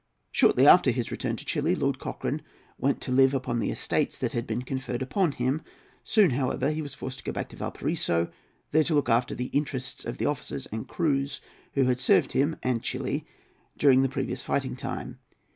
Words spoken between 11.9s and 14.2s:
served him and Chili during the